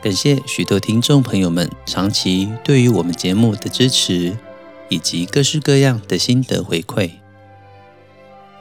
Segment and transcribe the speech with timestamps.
[0.00, 4.36] 感谢许多听众朋友们长期对于我们节目的支持，
[4.88, 7.10] 以及各式各样的心得回馈。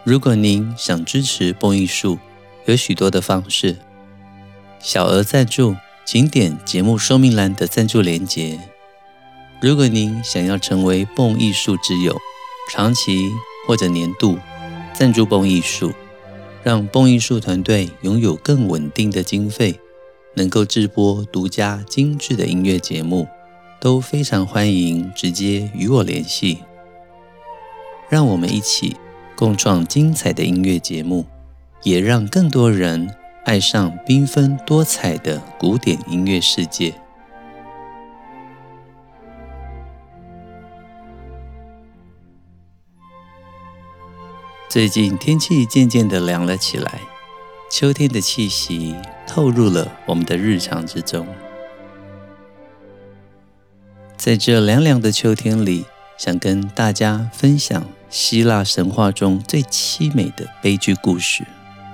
[0.04, 2.18] 如果您想支持蹦艺术，
[2.66, 3.76] 有许多的方式。
[4.80, 5.76] 小额赞助，
[6.08, 8.60] 请点节目说明栏的赞助连结。
[9.62, 12.18] 如果您想要成为蹦艺术之友，
[12.72, 13.30] 长期
[13.68, 14.40] 或者年度
[14.92, 15.94] 赞助蹦艺术，
[16.64, 19.80] 让蹦艺术团队拥有更稳定的经费。
[20.38, 23.28] 能够制播独家精致的音乐节目，
[23.82, 26.60] 都非常欢迎直接与我联系。
[28.08, 28.96] 让我们一起
[29.36, 31.26] 共创精彩的音乐节目，
[31.82, 33.10] 也让更多人
[33.46, 36.94] 爱上缤纷多彩的古典音乐世界。
[44.70, 47.02] 最近天气渐渐的凉了起来。
[47.70, 48.96] 秋天的气息
[49.28, 51.28] 透入了我们的日常之中。
[54.16, 55.86] 在这凉凉的秋天里，
[56.18, 61.46] 想跟大家分享希腊神话中最凄美的悲剧故事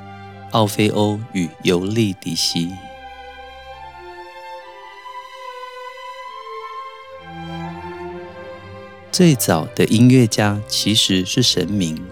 [0.51, 2.71] ——奥菲欧与尤利迪西。
[9.11, 12.03] 最早的音乐家其实是神明。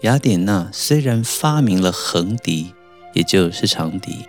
[0.00, 2.74] 雅典娜虽然发明了横笛，
[3.12, 4.26] 也就是长笛，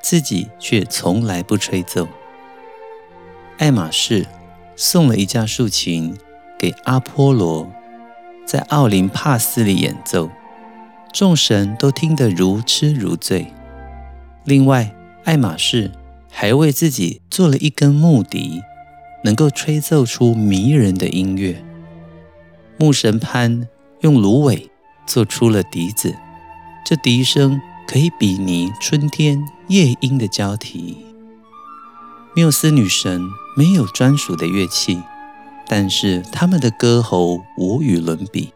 [0.00, 2.08] 自己却从来不吹奏。
[3.58, 4.26] 爱马仕
[4.76, 6.16] 送了一架竖琴
[6.58, 7.70] 给阿波罗，
[8.44, 10.30] 在奥林帕斯里演奏，
[11.12, 13.52] 众神都听得如痴如醉。
[14.44, 14.94] 另外，
[15.24, 15.90] 爱马仕
[16.30, 18.62] 还为自己做了一根木笛，
[19.22, 21.64] 能够吹奏出迷人的音乐。
[22.76, 23.68] 牧神潘
[24.00, 24.70] 用芦苇。
[25.06, 26.14] 做出了笛子，
[26.82, 30.96] 这笛声可以比拟春天夜莺的交替。
[32.34, 33.22] 缪斯女神
[33.56, 35.02] 没有专属的乐器，
[35.68, 38.52] 但是她们的歌喉无与伦比。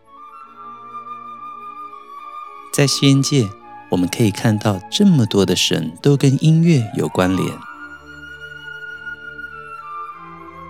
[2.72, 3.48] 在仙界，
[3.90, 7.52] 我们可以看到这么多的神都跟音乐有关联。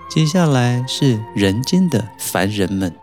[0.09, 2.95] 接下来是人间的凡人们。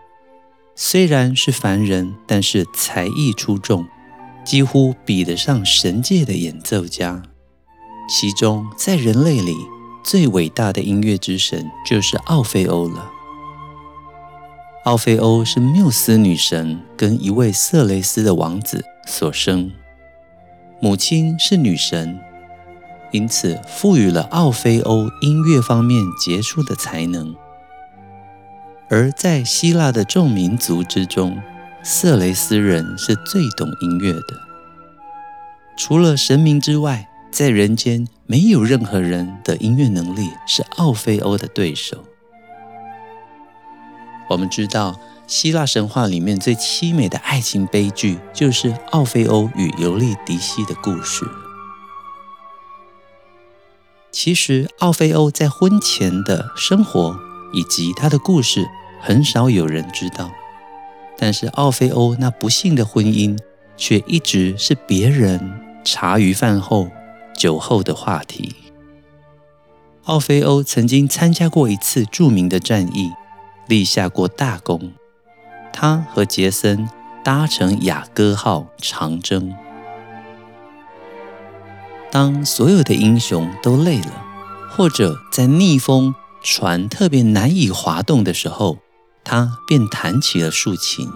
[0.75, 3.87] 虽然是凡人，但是才艺出众，
[4.47, 7.21] 几乎比得上神界的演奏家。
[8.07, 9.53] 其中，在人类里
[10.05, 13.11] 最伟大的音乐之神就是奥菲欧了。
[14.85, 19.69] 奥菲欧是缪斯女神跟一位色雷斯的王子所生，
[20.79, 22.17] 母亲是女神，
[23.11, 27.35] 因此赋予了奥菲欧音乐方面杰出的才能。
[28.89, 31.37] 而在希腊的众民族之中，
[31.89, 34.41] 色雷斯人是最懂音乐的。
[35.77, 42.03] 除了神明之外，在人间没有任何人的音乐能力是奥菲欧的对手。
[44.29, 51.25] 我们知道，希腊神话里面最凄美的爱情悲剧，就是奥菲欧与尤利迪西的故事。
[54.11, 57.17] 其实，奥菲欧在婚前的生活，
[57.53, 58.67] 以及他的故事
[58.99, 60.29] 很少有人知道，
[61.17, 63.37] 但是奥菲欧那不幸的婚姻
[63.75, 66.89] 却一直是别人茶余饭后、
[67.35, 68.55] 酒后的话题。
[70.05, 73.11] 奥菲欧曾经参加过一次著名的战役，
[73.67, 74.93] 立下过大功。
[75.73, 76.89] 他和杰森
[77.23, 79.53] 搭乘雅歌号长征，
[82.09, 84.25] 当所有的英雄都累了，
[84.71, 88.77] 或者在逆风，船特别难以滑动的时候，
[89.27, 91.11] 他便弹起了竖琴。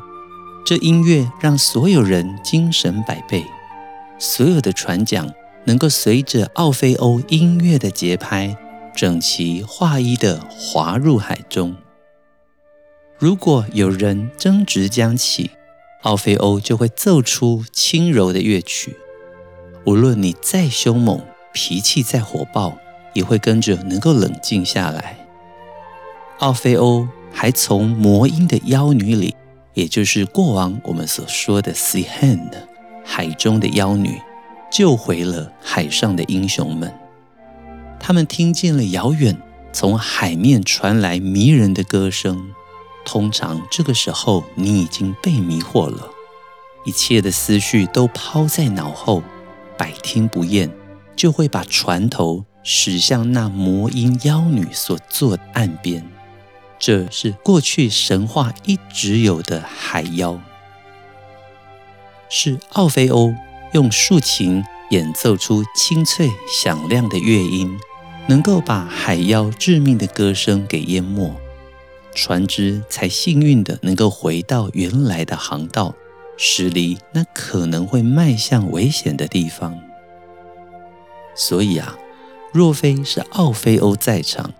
[0.65, 3.45] 这音乐让所有人精神百倍，
[4.19, 8.57] 所有的船桨能够随着奥菲欧音乐的节拍，
[8.93, 11.75] 整齐划一地划入海中。
[13.17, 15.51] 如果有人争执将起，
[16.01, 18.97] 奥菲欧就会奏出轻柔的乐曲。
[19.85, 21.21] 无论你再凶猛，
[21.53, 22.77] 脾气再火爆。
[23.13, 25.17] 也会跟着能够冷静下来。
[26.39, 29.35] 奥菲欧还从魔音的妖女里，
[29.73, 32.51] 也就是过往我们所说的 “Sea Hand”
[33.03, 34.21] 海中的妖女，
[34.71, 36.93] 救回了海上的英雄们。
[37.99, 39.37] 他们听见了遥远
[39.71, 42.51] 从海面传来迷人的歌声。
[43.03, 46.09] 通常这个时候，你已经被迷惑了，
[46.85, 49.23] 一切的思绪都抛在脑后，
[49.75, 50.69] 百听不厌，
[51.15, 56.10] 就会把船头驶向那魔音妖女所坐的岸边。
[56.81, 60.41] 这是过去神话一直有的海妖，
[62.27, 63.35] 是奥菲欧
[63.73, 67.77] 用竖琴演奏出清脆响亮的乐音，
[68.27, 71.31] 能够把海妖致命的歌声给淹没。
[72.15, 75.93] 船只才幸运地能够回到原来的航道，
[76.35, 79.79] 驶离那可能会迈向危险的地方。
[81.35, 81.95] 所以啊，
[82.51, 84.51] 若非是奥菲欧在场，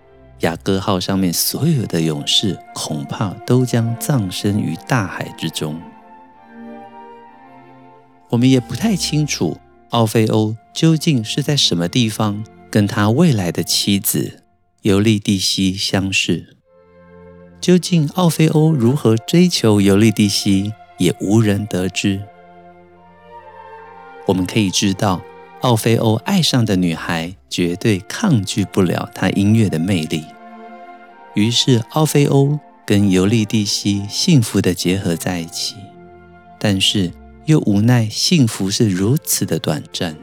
[0.42, 5.80] 雅各号上面所有的勇士恐怕都将葬身于大海之中。
[8.30, 9.58] 我们也不太清楚
[9.90, 14.44] 奥菲欧究竟是在什么地方跟他未来的妻子
[14.82, 16.56] 尤利蒂西相识。
[17.60, 22.20] 究竟奥菲欧如何追求尤利蒂西，也无人得知。
[24.26, 25.22] 我们可以知道，
[25.62, 30.24] 奥菲欧爱上的女孩绝对抗拒不了他音乐的魅力。
[31.34, 35.76] 于是，奥菲欧跟尤利蒂西幸福的结合在一起，
[36.58, 37.10] 但是
[37.46, 40.16] 又无奈幸福是如此的短暂。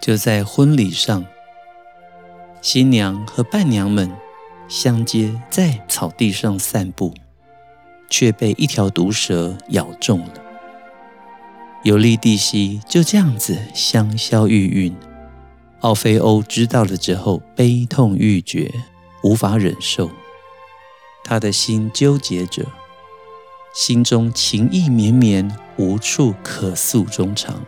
[0.00, 1.24] 就在婚礼上，
[2.60, 4.10] 新娘和伴娘们。
[4.68, 7.14] 相接在草地上散步，
[8.10, 10.45] 却被一条毒蛇咬中了。
[11.86, 14.92] 尤利蒂西就这样子香消玉殒。
[15.82, 18.68] 奥菲欧知道了之后，悲痛欲绝，
[19.22, 20.10] 无法忍受，
[21.22, 22.66] 他的心纠结着，
[23.72, 27.64] 心中情意绵绵，无处可诉衷肠。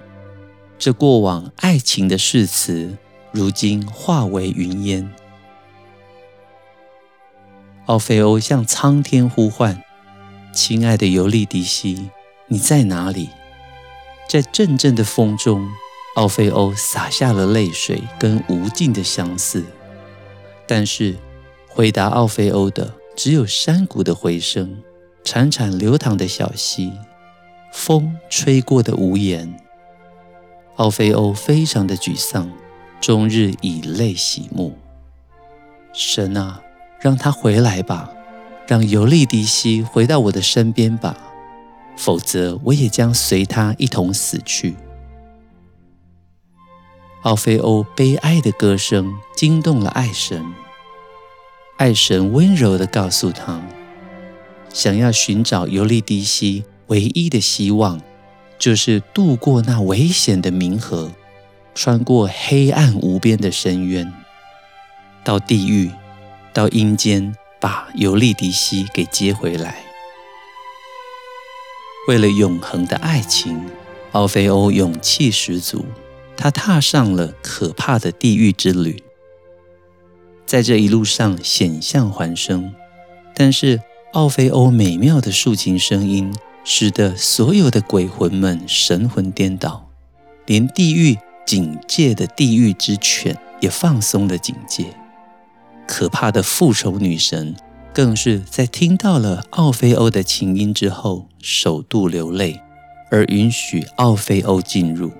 [0.80, 2.98] 这过往爱情的誓词，
[3.30, 5.08] 如今化为云烟。
[7.86, 9.80] 奥菲欧向苍天呼唤
[10.52, 12.10] ：“亲爱的尤利迪西，
[12.48, 13.28] 你在哪里？”
[14.28, 15.66] 在阵阵的风中，
[16.16, 19.64] 奥菲欧洒下了泪水跟无尽的相思。
[20.66, 21.16] 但是，
[21.66, 24.82] 回答奥菲欧的只有山谷的回声、
[25.24, 26.92] 潺潺流淌的小溪、
[27.72, 29.58] 风吹过的屋檐。
[30.76, 32.52] 奥菲欧非常的沮丧，
[33.00, 34.76] 终日以泪洗目。
[35.94, 36.60] 神啊！
[37.00, 38.10] 让他回来吧，
[38.66, 41.16] 让尤利迪西回到我的身边吧，
[41.98, 44.76] 否则我也将随他一同死去。
[47.22, 50.42] 奥菲欧悲哀的歌声惊动了爱神，
[51.76, 53.60] 爱神温柔地告诉他，
[54.72, 58.00] 想要寻找尤利迪西唯一的希望，
[58.58, 61.10] 就是渡过那危险的冥河，
[61.74, 64.10] 穿过黑暗无边的深渊，
[65.24, 65.90] 到地狱。
[66.50, 69.76] 到阴间把尤利迪西给接回来。
[72.08, 73.60] 为了永恒的爱情，
[74.12, 75.84] 奥菲欧勇气十足，
[76.38, 79.02] 他踏上了可怕的地狱之旅。
[80.46, 82.72] 在这一路上险象环生，
[83.34, 83.82] 但是
[84.14, 89.90] 奥菲欧美妙的竖琴声音，使得所有的鬼魂们神魂颠倒，
[90.46, 94.86] 连地狱警戒的地狱之犬也放松了警戒。
[95.86, 97.54] 可怕的复仇女神
[97.98, 102.60] 更是在听到了奥菲欧的琴音之后，首度流泪，
[103.10, 105.10] 而允许奥菲欧进入。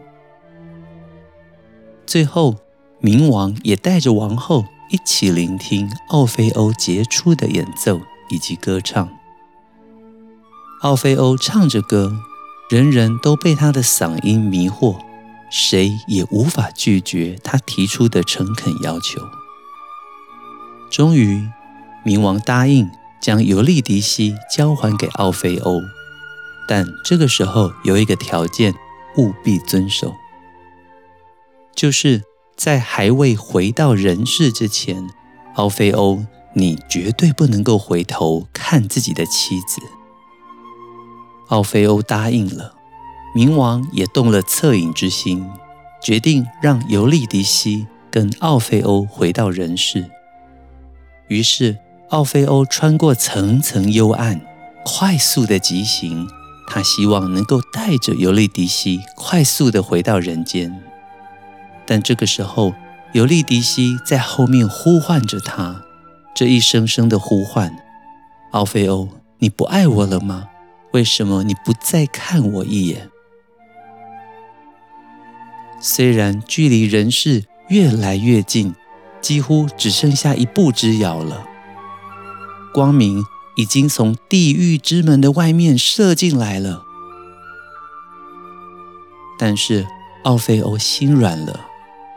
[2.07, 2.55] 最后，
[3.03, 9.09] 冥王也带着王后一起聆听奥菲欧杰出的演奏以及歌唱。
[10.83, 12.13] 奥菲欧唱着歌，
[12.71, 15.01] 人人都被他的嗓音迷惑，
[15.51, 19.21] 谁也无法拒绝他提出的诚恳要求。
[20.89, 21.45] 终于，
[22.05, 22.91] 冥王答应
[23.21, 25.81] 将尤利迪西交还给奥菲欧，
[26.67, 28.75] 但这个时候有一个条件，
[29.17, 30.15] 务必遵守，
[31.75, 32.23] 就是
[32.57, 35.09] 在还未回到人世之前，
[35.55, 36.25] 奥菲欧，
[36.55, 39.81] 你绝对不能够回头看自己的妻子。
[41.49, 42.75] 奥菲欧答应了，
[43.35, 45.49] 冥王也动了恻隐之心，
[46.03, 50.11] 决定让尤利迪西跟奥菲欧回到人世。
[51.29, 51.77] 于是，
[52.11, 54.41] 奥菲欧穿过层层幽暗，
[54.83, 56.27] 快速的疾行。
[56.67, 60.83] 他希望能够带着尤利迪西快速的回到人间。
[61.87, 62.75] 但这个时候，
[63.13, 65.83] 尤利迪西在后面呼唤着他，
[66.35, 67.75] 这一声声的呼唤
[68.53, 70.49] ：“奥菲欧，你不爱我了吗？
[70.93, 73.11] 为什么你不再看我一眼？”
[75.81, 78.75] 虽然距离人世越来越近。
[79.21, 81.45] 几乎只剩下一步之遥了。
[82.73, 83.25] 光明
[83.57, 86.83] 已经从地狱之门的外面射进来了，
[89.39, 89.87] 但是
[90.25, 91.61] 奥菲欧心软了，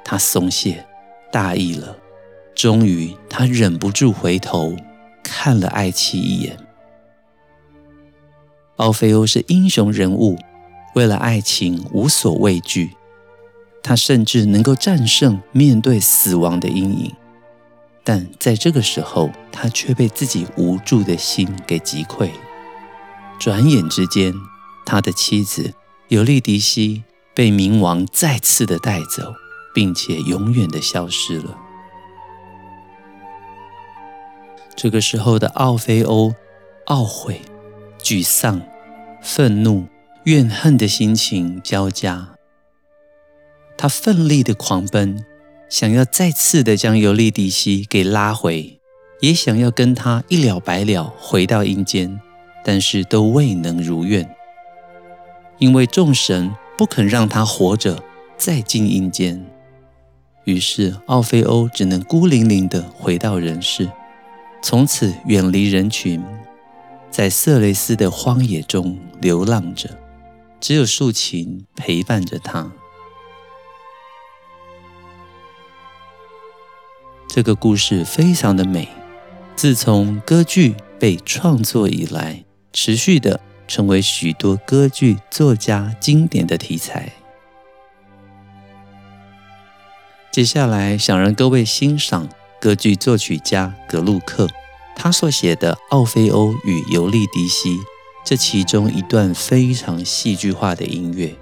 [0.03, 0.86] 他松懈、
[1.31, 1.98] 大意了。
[2.53, 4.75] 终于，他忍不住回头
[5.24, 6.58] 看了爱妻一眼。
[8.75, 10.38] 奥菲欧是英雄人物，
[10.93, 12.91] 为了爱情无所畏惧，
[13.81, 17.15] 他甚至能够战胜面对死亡的阴影。
[18.03, 22.29] 但在这个时候，他却被自己无助的心给击溃。
[23.39, 24.34] 转眼之间，
[24.86, 25.74] 他的妻子
[26.08, 27.03] 尤利迪西
[27.34, 29.34] 被冥王再次的带走，
[29.74, 31.58] 并且永远的消失了。
[34.75, 36.34] 这个时候的奥菲欧，
[36.88, 37.41] 懊悔、
[38.00, 38.62] 沮丧、
[39.22, 39.88] 愤怒、
[40.24, 42.29] 怨恨的心情交加。
[43.77, 45.25] 他奋力的狂奔，
[45.71, 48.77] 想要再次的将尤利迪西给拉回，
[49.21, 52.19] 也想要跟他一了百了，回到阴间，
[52.61, 54.29] 但是都未能如愿，
[55.59, 58.03] 因为众神不肯让他活着
[58.37, 59.41] 再进阴间。
[60.43, 63.89] 于是奥菲欧只能孤零零的回到人世。
[64.61, 66.21] 从此远离人群，
[67.09, 69.89] 在色雷斯的荒野中流浪着，
[70.59, 72.69] 只有竖琴陪伴着他。
[77.33, 78.89] 这个故事非常的美，
[79.55, 87.13] 自从歌剧被创作以来，持续的成为许多歌剧作家经典的题材。
[90.29, 92.27] 接下来想让各位欣赏。
[92.59, 94.47] 歌剧作曲家格鲁克，
[94.95, 97.77] 他所写的《奥菲欧与尤利迪西》
[98.23, 101.33] 这其中一段非常戏剧化的音乐，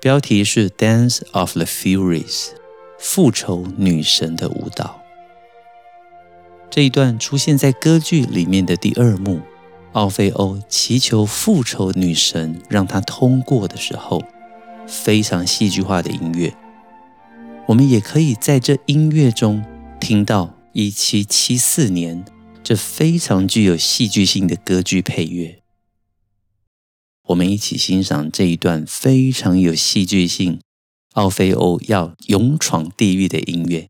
[0.00, 2.46] 标题是《Dance of the Furies》，
[2.98, 5.02] 复仇女神的舞蹈。
[6.70, 9.40] 这一段出现在歌剧里面的第二幕，
[9.92, 14.22] 奥菲欧祈求复仇女神让他通过的时候，
[14.86, 16.54] 非常戏剧化的音乐。
[17.66, 19.64] 我们也可以在这音乐中
[20.00, 22.24] 听到一七七四年
[22.62, 25.62] 这非常具有戏剧性的歌剧配乐。
[27.28, 30.60] 我们一起欣赏这一段非常有戏剧性，
[31.18, 33.88] 奥菲欧要勇闯地狱的音乐。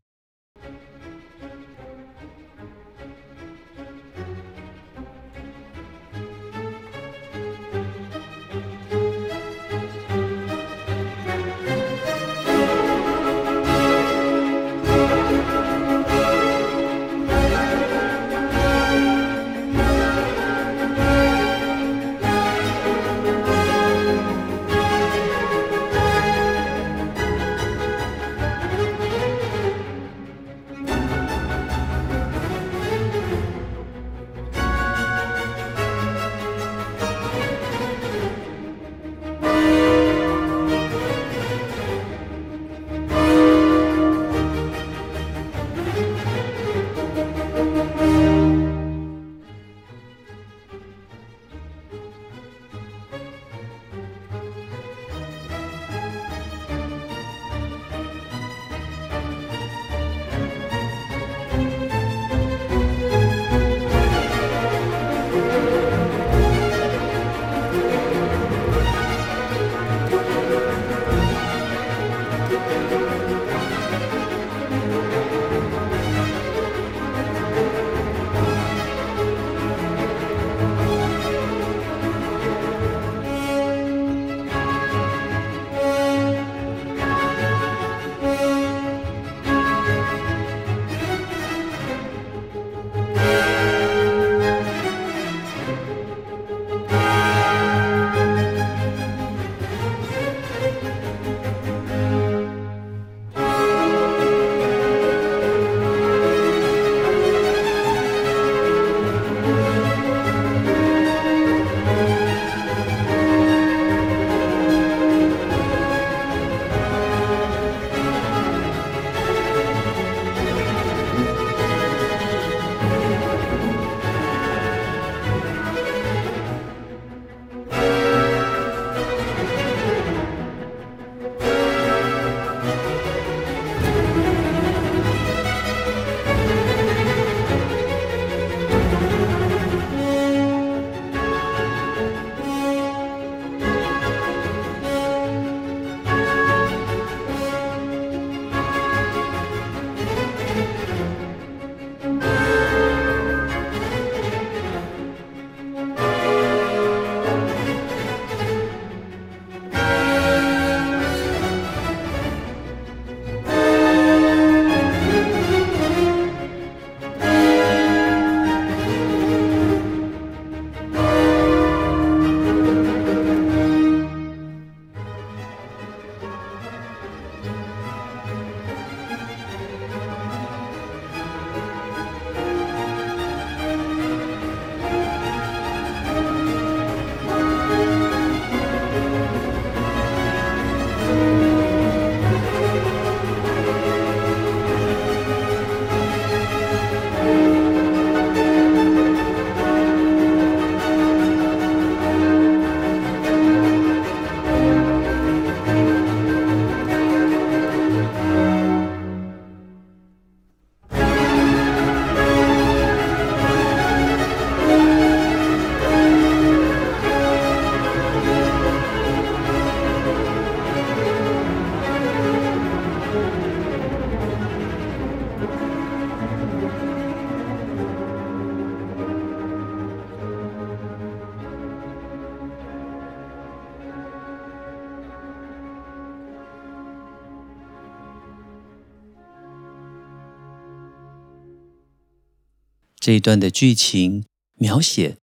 [243.09, 244.23] 这一段的剧情
[244.59, 245.17] 描写，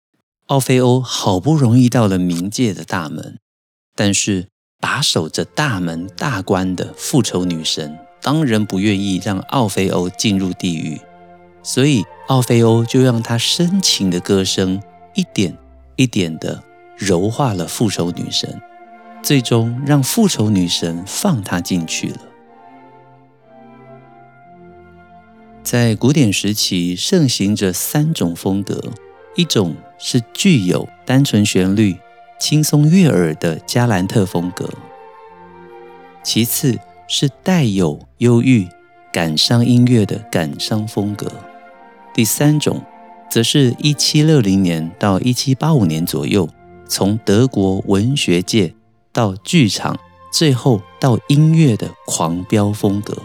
[0.46, 3.40] 奥菲欧好不容易到了冥界的大门，
[3.96, 4.46] 但是
[4.78, 11.00] 把守着大门大关的复仇女神当然不愿意让奥菲欧进入地狱，
[11.64, 14.80] 所以奥菲欧就让她深情的歌声
[15.16, 15.58] 一点
[15.96, 16.62] 一点的
[16.96, 18.62] 柔化了复仇女神，
[19.24, 22.18] 最终让复仇女神放她进去了。
[25.62, 28.82] 在古典时期盛行着三种风格，
[29.36, 31.96] 一种是具有单纯旋律、
[32.38, 34.66] 轻松悦耳的加兰特风格；
[36.24, 38.66] 其次是带有忧郁、
[39.12, 41.28] 感伤音乐的感伤风格；
[42.12, 42.82] 第三种，
[43.30, 46.48] 则是一七六零年到一七八五年左右，
[46.88, 48.74] 从德国文学界
[49.12, 49.96] 到剧场，
[50.32, 53.16] 最后到音乐的狂飙风格。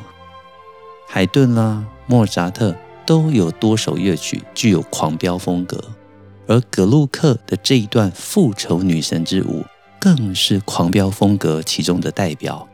[1.07, 1.83] 海顿啦。
[2.07, 5.79] 莫扎特都有多首乐曲具有狂飙风格，
[6.47, 9.65] 而葛路克的这一段复仇女神之舞
[9.99, 12.67] 更是狂飙风格其中的代表。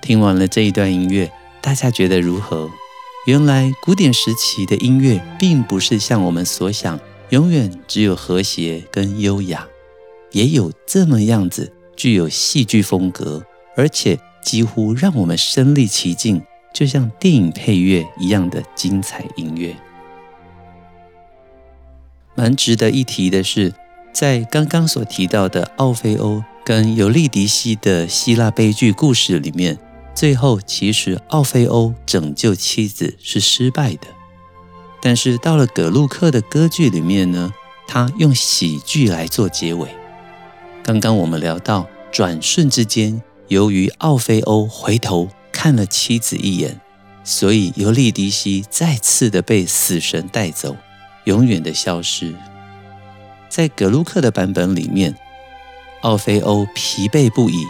[0.00, 2.70] 听完了这一段音乐，大家觉得如何？
[3.26, 6.98] 原来古典时期的音乐并不是像我们所想，
[7.30, 9.68] 永远只有和谐跟优雅，
[10.32, 13.44] 也有这么样子具有戏剧风格。
[13.76, 19.76] 而且几乎让我们身临其境，就像电影配乐一样的精彩音乐。
[22.34, 23.72] 蛮值得一提的是，
[24.12, 29.78] 在刚刚所提到的奥菲欧跟尤利迪西的希腊悲剧故事里面，
[30.14, 34.06] 最后其实奥菲欧拯救妻子是失败的。
[35.00, 37.52] 但是到了葛鲁克的歌剧里面呢，
[37.86, 39.88] 他用喜剧来做结尾。
[40.82, 43.22] 刚刚我们聊到转瞬之间。
[43.52, 46.80] 由于奥菲欧回头看了妻子一眼，
[47.22, 50.74] 所以尤利迪西再次的被死神带走，
[51.24, 52.34] 永远的消失。
[53.50, 55.14] 在葛鲁克的版本里面，
[56.00, 57.66] 奥菲欧疲惫不已，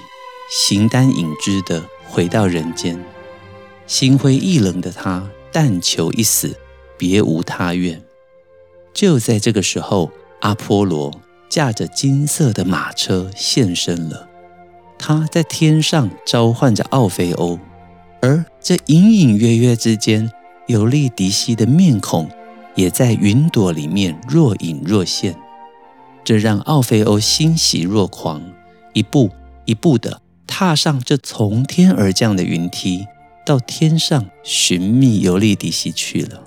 [0.52, 2.96] 形单影只的回到人间，
[3.88, 6.56] 心灰意冷的他但求一死，
[6.96, 8.00] 别无他愿。
[8.94, 14.28] 就在这个时候，阿波罗驾着金色的马车现身了。
[15.04, 17.58] 他在天上召唤着奥菲欧，
[18.20, 20.30] 而这隐隐约约之间，
[20.68, 22.30] 尤利迪西的面孔
[22.76, 25.36] 也在云朵里面若隐若现。
[26.22, 28.40] 这让奥菲欧欣喜若狂，
[28.92, 29.28] 一步
[29.64, 33.08] 一步的踏上这从天而降的云梯，
[33.44, 36.44] 到天上寻觅尤利迪西去了。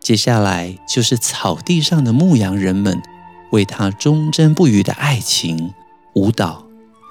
[0.00, 3.02] 接下来就是草地上的牧羊人们
[3.52, 5.74] 为他忠贞不渝的爱情
[6.14, 6.63] 舞蹈。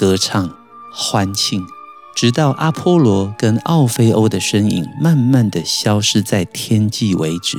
[0.03, 0.53] 歌唱、
[0.91, 1.65] 欢庆，
[2.13, 7.57] 直到阿波罗跟奥菲欧的身影慢慢的消失在天际为止。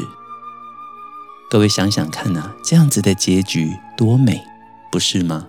[1.48, 4.44] 各位想想看呐，这样子的结局多美，
[4.92, 5.46] 不是吗？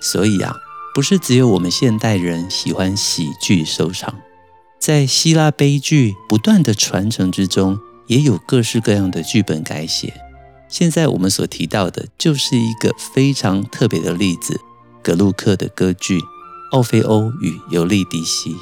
[0.00, 0.56] 所以啊，
[0.94, 4.14] 不是只有我们现代人喜欢喜剧收场，
[4.80, 10.14] 在希腊悲剧不断的传承之中，也有各式各样的剧本改写。
[10.72, 14.58] 现在我们所提到的，就是一个非常特别的例子——
[15.04, 16.18] 格鲁克的歌剧
[16.70, 18.54] 《奥菲欧与尤利迪西》。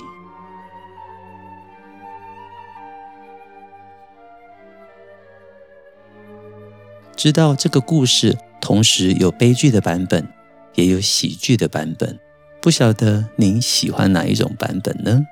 [7.15, 10.27] 知道这个故事，同时有悲剧的版本，
[10.75, 12.19] 也有喜剧的版本，
[12.61, 15.23] 不晓得您喜欢哪一种版本呢？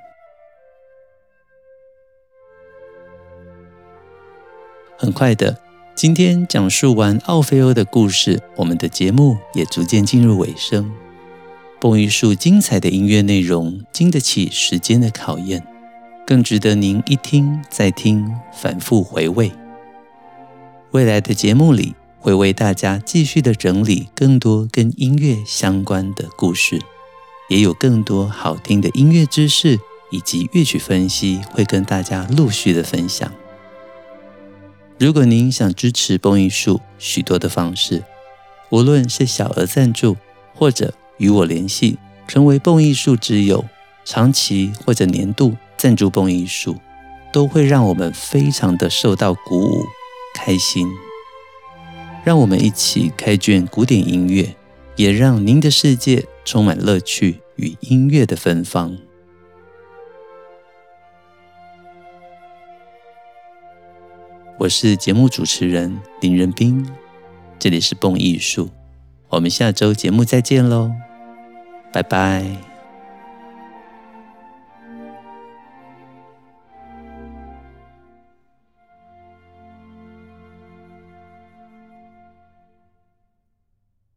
[4.97, 5.67] 很快的。
[5.98, 10.92] 今天讲述完奥菲欧的故事，我们的节目也逐渐进入尾声。
[11.80, 15.61] 蹦一束精彩的音乐内容，经得起时间的考验，
[16.24, 19.50] 更值得您一听再听，反复回味。
[20.92, 26.80] 未来的节目里，会为大家继续的整理更多跟音乐相关的故事，
[27.48, 29.76] 也有更多好听的音乐知识
[30.12, 33.28] 以及乐曲分析，会跟大家陆续的分享。
[34.98, 38.02] 如果您想支持蹦艺术，许多的方式，
[38.70, 40.16] 无论是小额赞助，
[40.56, 43.64] 或者与我联系，成为蹦艺术之友，
[44.04, 46.76] 长期或者年度赞助蹦艺术，
[47.32, 49.87] 都会让我们非常的受到鼓舞、
[50.34, 50.88] 开心。
[52.24, 54.56] 让我们一起开卷古典音乐，
[54.96, 58.98] 也让您的世界充满乐趣与音乐的芬芳。
[64.59, 66.85] 我是节目主持人林仁斌，
[67.61, 68.68] 这里是蹦艺术，
[69.29, 70.90] 我们下周节目再见喽，
[71.92, 72.67] 拜拜。